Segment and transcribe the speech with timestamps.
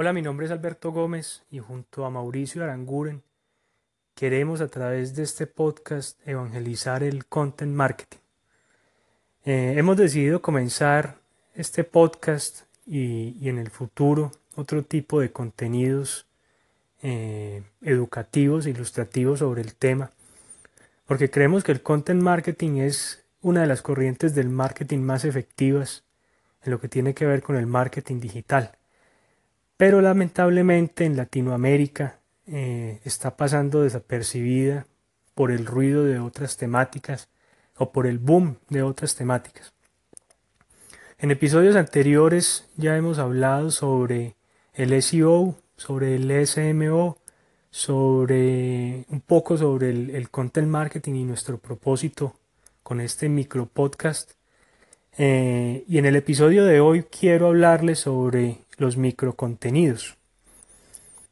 [0.00, 3.24] Hola, mi nombre es Alberto Gómez y junto a Mauricio Aranguren
[4.14, 8.18] queremos a través de este podcast evangelizar el content marketing.
[9.44, 11.16] Eh, hemos decidido comenzar
[11.56, 16.26] este podcast y, en el futuro otro tipo de contenidos
[17.02, 20.12] eh, educativos, ilustrativos sobre el tema,
[21.06, 26.04] porque creemos que el content marketing es una de las corrientes del marketing más efectivas
[26.62, 28.77] en lo que tiene que ver con el marketing digital.
[29.78, 34.86] Pero lamentablemente en Latinoamérica eh, está pasando desapercibida
[35.34, 37.28] por el ruido de otras temáticas
[37.76, 39.72] o por el boom de otras temáticas.
[41.18, 44.34] En episodios anteriores ya hemos hablado sobre
[44.74, 47.18] el SEO, sobre el SMO,
[47.70, 52.34] sobre un poco sobre el, content marketing y nuestro propósito
[52.82, 54.32] con este micro podcast.
[55.20, 60.16] Eh, y en el episodio de hoy quiero hablarles sobre los microcontenidos.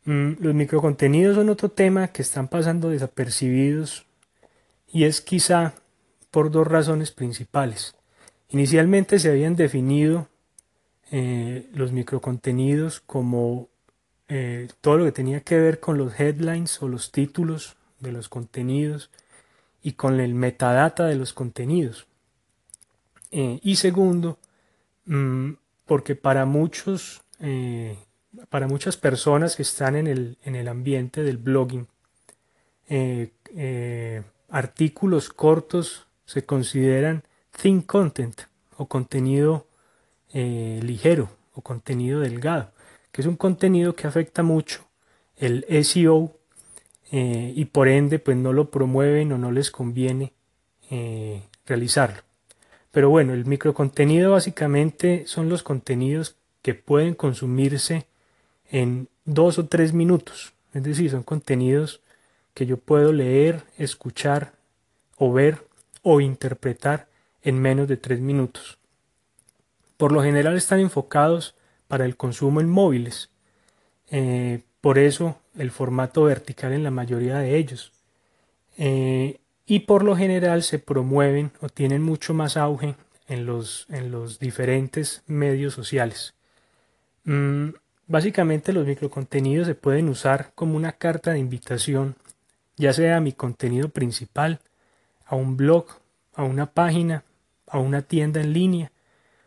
[0.04, 4.04] Mm, los microcontenidos son otro tema que están pasando desapercibidos
[4.92, 5.74] y es quizá
[6.32, 7.94] por dos razones principales.
[8.48, 10.26] Inicialmente se habían definido
[11.12, 13.68] eh, los microcontenidos como
[14.28, 18.28] eh, todo lo que tenía que ver con los headlines o los títulos de los
[18.28, 19.10] contenidos
[19.80, 22.08] y con el metadata de los contenidos.
[23.30, 24.38] Eh, y segundo,
[25.06, 25.52] mm,
[25.84, 27.22] porque para muchos,
[28.48, 31.86] para muchas personas que están en el, en el ambiente del blogging,
[34.48, 38.42] artículos cortos se consideran thin content
[38.76, 39.66] o contenido
[40.32, 42.72] eh, ligero o contenido delgado,
[43.12, 44.86] que es un contenido que afecta mucho
[45.36, 46.36] el SEO
[47.10, 50.32] eh, y por ende pues no lo promueven o no les conviene
[50.90, 52.25] eh, realizarlo.
[52.96, 58.06] Pero bueno, el microcontenido básicamente son los contenidos que pueden consumirse
[58.70, 60.54] en dos o tres minutos.
[60.72, 62.00] Es decir, son contenidos
[62.54, 64.54] que yo puedo leer, escuchar
[65.18, 65.58] o ver
[66.00, 67.06] o interpretar
[67.42, 68.78] en menos de tres minutos.
[69.98, 71.54] Por lo general están enfocados
[71.88, 73.28] para el consumo en móviles,
[74.10, 77.92] eh, por eso el formato vertical en la mayoría de ellos.
[78.78, 82.94] Eh, y por lo general se promueven o tienen mucho más auge
[83.28, 86.34] en los, en los diferentes medios sociales.
[87.24, 87.70] Mm,
[88.06, 92.16] básicamente los microcontenidos se pueden usar como una carta de invitación,
[92.76, 94.60] ya sea a mi contenido principal,
[95.24, 95.86] a un blog,
[96.34, 97.24] a una página
[97.66, 98.92] a una tienda en línea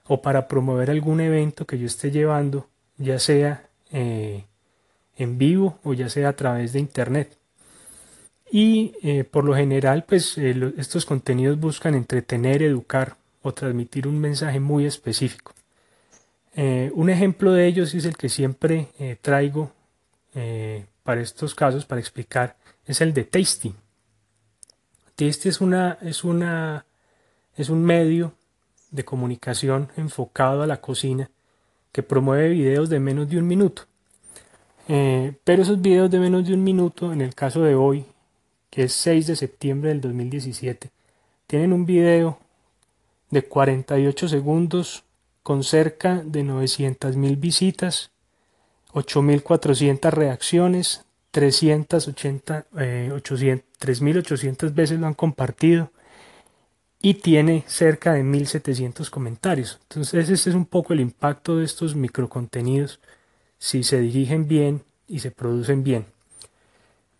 [0.06, 4.46] o para promover algún evento que yo esté llevando, ya sea eh,
[5.16, 7.38] en vivo o ya sea a través de internet.
[8.52, 14.20] Y eh, por lo general, pues eh, estos contenidos buscan entretener, educar o transmitir un
[14.20, 15.54] mensaje muy específico.
[16.56, 18.88] un ejemplo de ellos es el que siempre
[19.22, 19.72] traigo
[21.04, 23.74] para estos casos, para explicar, es el de Tasty.
[25.16, 26.86] Tasty es una, es una
[27.60, 28.34] es un medio
[28.90, 31.30] de comunicación enfocado a la cocina
[31.92, 33.84] que promueve videos de menos de un minuto.
[34.88, 38.06] Eh, pero esos videos de menos de un minuto, en el caso de hoy,
[38.70, 40.92] que es 6 de septiembre del 2017,
[41.48, 42.40] tienen un video
[43.30, 45.04] de 48 segundos
[45.44, 48.12] con cerca de 900.000 visitas,
[48.94, 55.92] 8.400 reacciones, 380, 3.800 eh, veces lo han compartido,
[57.02, 59.80] y tiene cerca de 1700 comentarios.
[59.84, 63.00] Entonces ese es un poco el impacto de estos microcontenidos
[63.58, 66.06] si se dirigen bien y se producen bien.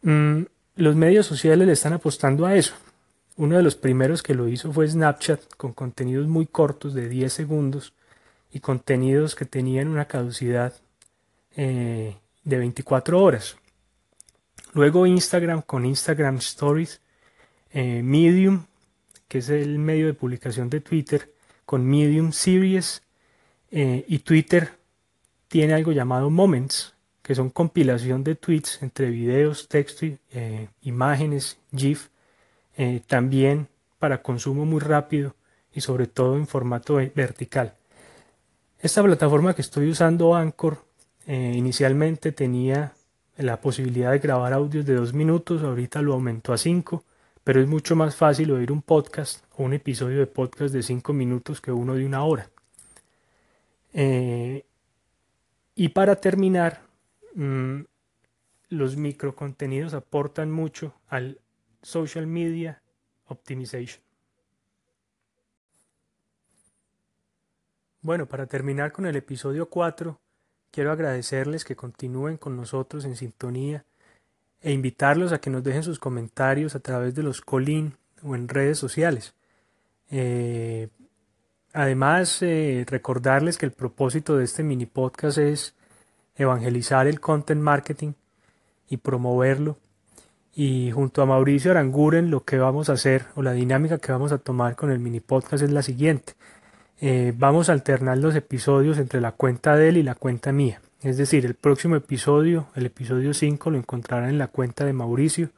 [0.02, 0.44] Mm,
[0.80, 2.74] los medios sociales le están apostando a eso.
[3.38, 7.32] Uno de los primeros que lo hizo fue Snapchat con contenidos muy cortos de 10
[7.32, 7.94] segundos
[8.52, 10.74] y contenidos que tenían una caducidad
[11.56, 13.58] eh, de 24 horas.
[14.74, 17.02] Luego Instagram con Instagram Stories,
[17.72, 18.66] eh, Medium
[19.30, 21.32] que es el medio de publicación de Twitter,
[21.66, 23.04] con Medium Series
[23.72, 24.72] eh, y Twitter
[25.48, 26.96] tiene algo llamado Moments,
[27.30, 32.08] que son compilación de tweets entre videos, texto, eh, imágenes, GIF,
[32.76, 33.68] eh, también
[34.00, 35.36] para consumo muy rápido
[35.72, 37.76] y sobre todo en formato vertical.
[38.80, 40.84] Esta plataforma que estoy usando, Anchor,
[41.28, 42.94] inicialmente tenía
[43.38, 47.04] la posibilidad de grabar audios de dos minutos, ahorita lo aumentó a cinco
[47.44, 51.14] pero es mucho más fácil oír un podcast o un episodio de podcast de 5
[51.14, 52.50] minutos que uno de una hora.
[53.94, 54.66] Eh,
[55.76, 56.89] y para terminar,
[57.36, 57.82] mm,
[58.70, 61.40] los microcontenidos aportan mucho al
[61.82, 62.82] social media
[63.26, 64.04] optimization.
[68.02, 70.20] Bueno, para terminar con el episodio 4,
[70.72, 73.86] quiero agradecerles que continúen con nosotros en sintonía
[74.62, 78.48] e invitarlos a que nos dejen sus comentarios a través de los colín o en
[78.48, 79.34] redes sociales.
[80.12, 80.90] Eh,
[81.74, 85.76] además, eh, recordarles que el propósito de este mini podcast es
[86.40, 88.14] evangelizar el content marketing
[88.90, 89.78] y promoverlo.
[90.56, 94.32] Y junto a Mauricio Aranguren lo que vamos a hacer o la dinámica que vamos
[94.32, 96.34] a tomar con el mini podcast es la siguiente.
[97.02, 100.82] Eh, vamos a alternar los episodios entre la cuenta de él y la cuenta mía.
[101.02, 105.50] Es decir, el próximo episodio, el episodio 5, lo encontrarán en la cuenta de Mauricio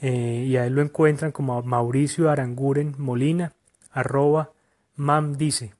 [0.00, 3.52] eh, y a él lo encuentran como Mauricio Aranguren Molina,
[3.92, 4.50] arroba
[4.96, 5.74] mamdice,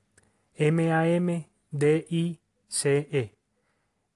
[0.55, 1.45] M-A-M-D-I-C-E.